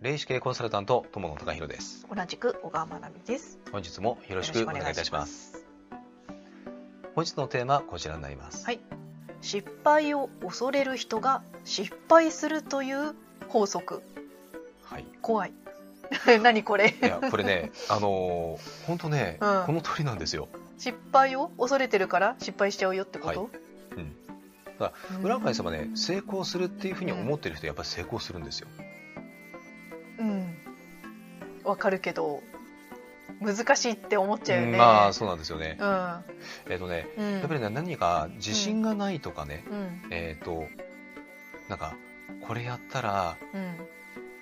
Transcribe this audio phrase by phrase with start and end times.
[0.00, 2.06] 霊視系コンサルタント友野隆弘です。
[2.14, 3.58] 同じく小川真奈美です。
[3.72, 5.66] 本日もよろしくお願いいたします。
[7.16, 8.64] 本日のテーマはこちらになります。
[8.64, 8.80] はい。
[9.40, 13.14] 失敗を恐れる人が失敗するという
[13.48, 14.02] 法則。
[14.84, 15.04] はい。
[15.20, 15.52] 怖い。
[16.42, 16.94] 何これ？
[17.02, 19.64] いやこれねあのー本当ね、うん。
[19.66, 20.48] この通りなんですよ。
[20.78, 23.50] 失敗を恐れてるから失敗しちゃうよってこと、
[23.92, 23.98] うん。
[23.98, 24.14] うん
[25.22, 28.68] 村上様ね成功するっていうふうに思ってる人やっぱり成功するんですよ。
[28.78, 28.87] うん。
[31.68, 32.42] わかるけど、
[33.40, 34.72] 難しいって思っちゃうよね。
[34.72, 36.24] うんまあそうなんですよねうん。
[36.70, 37.32] えっ、とねうん。
[37.38, 40.02] やっぱりね何か自信がないとかね、うん。
[40.10, 40.64] えっ、と
[41.68, 41.94] なんか
[42.40, 43.76] これやったらうん。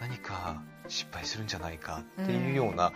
[0.00, 2.92] 何か失敗するんじゃないかっていうような、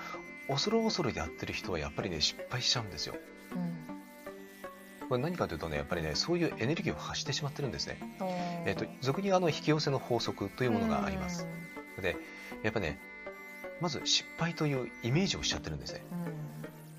[0.47, 3.15] 恐る恐るやってる人はやっぱりね失敗しちゃうんですよ
[3.53, 5.09] うん。
[5.09, 8.29] これ何かというとねやっぱりねそういうエネルギーを発してしまってるんですね、おー
[8.67, 11.47] えっと俗にあの引き寄せの法則というものがあります。
[12.03, 12.17] で
[12.63, 12.99] やっぱね
[13.81, 16.03] まず失敗というイメージをしちゃってるんですね。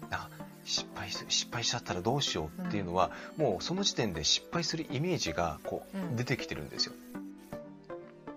[0.02, 0.14] うん。
[0.14, 0.30] あ
[0.64, 6.16] 失敗す失敗しちゃったらどうしようっていうのは、もうその時点で失敗するイメージがこううん。
[6.16, 6.94] 出てきてるんですよ、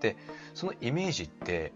[0.01, 0.15] で
[0.53, 1.73] そのイメージって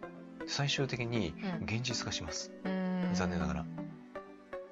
[0.47, 1.63] 最終的にうん。
[1.65, 2.51] 現実化します。
[2.65, 3.09] うん。
[3.13, 3.65] 残念ながら。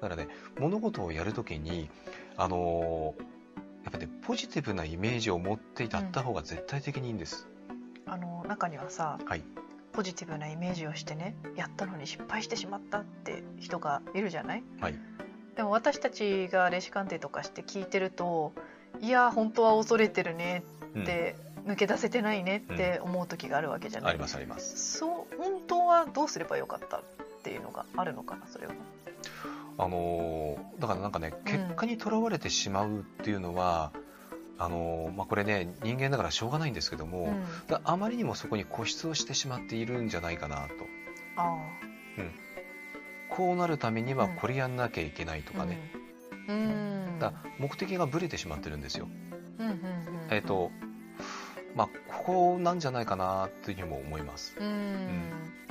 [0.00, 1.88] からね物事をやるときに
[2.36, 3.22] あのー
[3.84, 7.46] やっぱねポジティブなイメージを持ってやった方が絶対的にいいんです、
[8.04, 9.44] あの中にはさはい
[9.96, 14.62] ポジティブなイメージをしてねやったのに失敗してしまったって人がいるじゃない？
[14.80, 14.94] はい。
[15.56, 18.52] でも私たちが霊視鑑定とかして聞いてると
[19.00, 20.62] いや本当は恐れてるね
[20.94, 21.02] うん。
[21.02, 21.34] って、
[21.66, 24.98] 抜け出せてないねって思う時があるわけじゃない、ありますあります。
[24.98, 27.00] そう本当はどうすればよかったっ
[27.42, 28.74] ていうのがあるのかなそれは。
[29.78, 33.92] あのーだからなんかね結果にとらわれてしまうっていうのは、
[34.58, 37.44] あのーまあ、これね人間だからしょうがないんですけども、うん。
[37.68, 40.86] だあまりにもそこに固執をしてしまっているんじゃないかなと。
[41.36, 41.58] あ
[43.28, 44.36] こうなるためにはうん。
[44.36, 45.78] これやんなきゃいけないとあかね、
[46.48, 46.56] うん。
[46.56, 46.60] う
[47.16, 47.18] ん。
[47.18, 49.08] だ目的がぶれてしまってるんですよ、
[49.58, 49.80] うんうんうん。
[50.30, 50.70] えっ、と
[51.74, 54.56] まあここなんじゃないかなというふうにも思います。
[54.58, 55.65] うん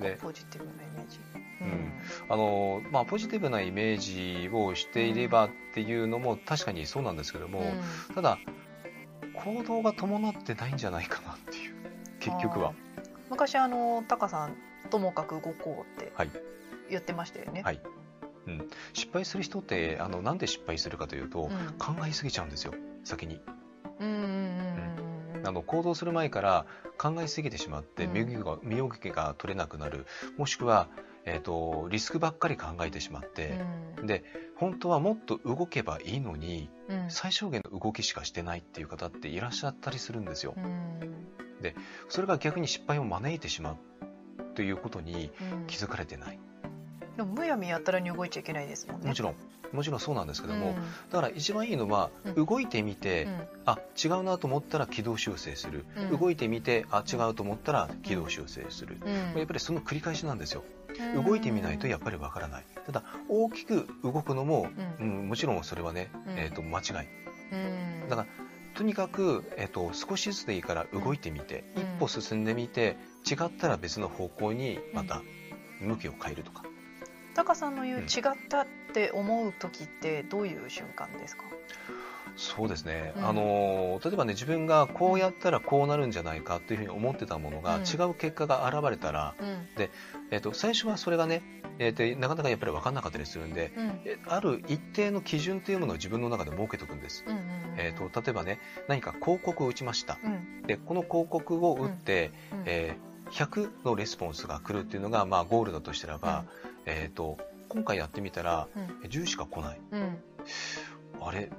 [0.00, 1.18] でポジティブなイメージ。
[1.60, 1.92] うん。
[2.28, 8.14] あのーまあポジティブなイメージをしていればっていうのも確かにそうなんですけども、うん。
[8.14, 8.38] ただ
[9.34, 11.74] 行動が伴ってないんじゃないかなっていう
[12.20, 12.72] 結局は。
[13.30, 14.56] 昔あのタカさん
[14.90, 16.30] ともかくごこうってはい。
[16.90, 17.62] 言ってましたよね。
[17.62, 17.80] はい。
[18.46, 21.48] うん、失敗する人ってあのなんで失敗するかというと、うん。
[21.78, 22.74] 考えすぎちゃうんですよ。
[23.02, 23.40] 先に。
[24.00, 24.53] うんうん
[25.44, 26.66] あの行動する前から
[26.98, 28.12] 考えすぎてしまってうん。
[28.12, 30.06] 身動きが身動きが取れなくなる。
[30.36, 30.88] もしくは、
[31.24, 33.60] えー、とリスクばっかり考えてしまって、
[34.04, 34.24] で
[34.56, 36.70] 本当はもっと動けばいいのに
[37.08, 40.54] 最小限の動きしかしてないっていう方っていらっしゃったりするんですよ。
[40.56, 41.24] うん。
[42.08, 43.76] それが逆に失敗を招いてしまう
[44.54, 45.66] ということにうん。
[45.66, 46.38] 気づかれてない
[47.16, 49.08] でもむやみやたらに動いちゃいけないですもんね。
[49.08, 49.34] もちろん。
[49.72, 50.74] もちろんそうなんですけども、うん。
[50.74, 52.46] だから一番いいのはうん。
[52.46, 53.48] 動いてみて、うん。
[53.66, 56.18] あ違うなと思ったら軌道修正する、うん。
[56.18, 59.38] 動いてみてあ違うと思ったら軌道修正する、うん。
[59.38, 60.62] やっぱりその繰り返しなんですよ。
[61.14, 61.24] うん。
[61.24, 62.64] 動いてみないとやっぱりわからない。
[62.86, 64.68] ただ大きく動くのも、
[65.00, 66.38] ううんんもちろんそれはね、うん。
[66.38, 67.08] えー、と間違い。
[67.52, 67.56] う
[68.06, 68.08] ん。
[68.08, 68.28] だから
[68.74, 71.82] とにかく、えー、と少しずつでいいから動いてみて、うん。
[71.82, 72.96] 一歩進んでみて
[73.28, 75.22] 違ったら別の方向にまた
[75.80, 76.62] 向きを変えるとか、
[77.34, 81.44] タカさんの言ううん違ったって思う時ってどういう瞬間ですか？
[82.36, 83.28] そうですね、うん。
[83.28, 87.82] あの例えばね自分がこうやったらこうなるんじゃないかっていうふうに思ってたものが、うん。
[87.82, 89.68] 違う結果が現れたら、うん。
[90.30, 91.42] えー、と最初はそれがね、
[91.78, 93.72] えーとなかなかやっぱり分かんなかったりするんで
[94.26, 97.42] ある一定の基準というものを自分の中で設けておくんです、うんうん
[97.76, 98.58] えー、と例えばね
[98.88, 100.18] 何か広告を打ちました。
[100.24, 100.62] うん。
[100.62, 102.62] でこの広告を打って、うん。
[102.66, 106.44] えー100のレスポンスが来るっていうのが、まあ、ゴールだとしたらば、
[106.86, 109.08] えー、と今回やってみたらうん。
[109.08, 109.80] 10しか来ない。
[109.92, 110.18] うん。
[111.20, 111.50] あれ？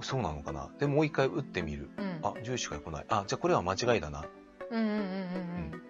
[0.00, 0.68] そうなのかな？
[0.78, 1.90] でもう一回打ってみる。
[1.98, 2.18] うん。
[2.22, 3.04] あ10しか来ない。
[3.08, 4.24] あじゃあこれは間違いだな。
[4.70, 5.82] うんうんうんうん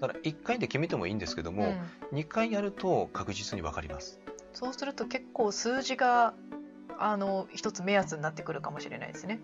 [0.00, 1.56] だから1回で決めてもいいんですけどうん。
[1.56, 1.74] も、
[2.12, 4.18] 2回やると確実に分かります。
[4.54, 6.34] そうすると結構数字が
[7.04, 9.40] あの一つ目安になってくるかもしれないですね。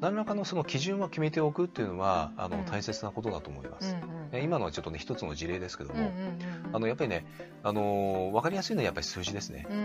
[0.00, 2.64] 何らかのその基準は決めておくっていうのはあの、うん。
[2.64, 4.28] 大切なことだと思いまうんす、うん。
[4.32, 6.38] え今のはちょっとね一つの事例ですけども、うんうんうん
[6.74, 7.26] あのやっぱりね、
[7.62, 9.76] あの分かりやすいのはやっぱり数字ですね、うん。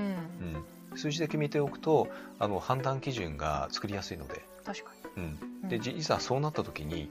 [0.91, 2.07] うん、数字で決めておくと
[2.39, 5.69] あの判断基準が作りやすいので、確かうん、に。
[5.69, 7.09] でじいざそうなった時に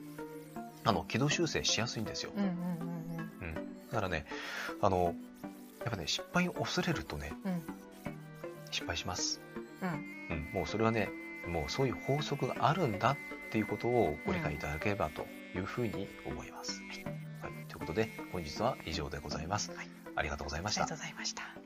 [0.85, 3.55] あの軌道修正しやすいんですよ、うんうんうん、
[3.91, 4.25] だからね
[4.81, 5.15] あの
[5.81, 7.63] やっぱね失敗を恐れるとねうんうん。
[8.71, 9.41] 失敗します、
[9.83, 9.91] うん。
[10.31, 11.09] うん、もうそれはね
[11.47, 13.17] もうそういう法則があるんだっ
[13.51, 16.83] ていうことをご理解いただければというふうに思います。
[17.43, 19.89] はい、ということでで本日は以上でございます、はい。
[20.15, 20.83] ありがとうございました。
[20.83, 21.66] ありがとうございました。